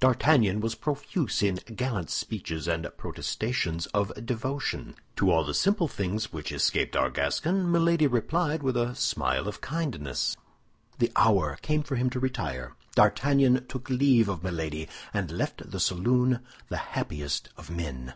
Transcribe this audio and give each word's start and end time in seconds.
D'Artagnan 0.00 0.58
was 0.60 0.74
profuse 0.74 1.40
in 1.40 1.54
gallant 1.76 2.10
speeches 2.10 2.66
and 2.66 2.90
protestations 2.96 3.86
of 3.94 4.10
devotion. 4.26 4.96
To 5.14 5.30
all 5.30 5.44
the 5.44 5.54
simple 5.54 5.86
things 5.86 6.32
which 6.32 6.50
escaped 6.50 6.96
our 6.96 7.10
Gascon, 7.10 7.70
Milady 7.70 8.08
replied 8.08 8.64
with 8.64 8.76
a 8.76 8.96
smile 8.96 9.46
of 9.46 9.60
kindness. 9.60 10.36
The 10.98 11.12
hour 11.14 11.58
came 11.62 11.84
for 11.84 11.94
him 11.94 12.10
to 12.10 12.18
retire. 12.18 12.74
D'Artagnan 12.96 13.64
took 13.68 13.88
leave 13.88 14.28
of 14.28 14.42
Milady, 14.42 14.88
and 15.14 15.30
left 15.30 15.70
the 15.70 15.78
saloon 15.78 16.40
the 16.68 16.78
happiest 16.98 17.50
of 17.56 17.70
men. 17.70 18.14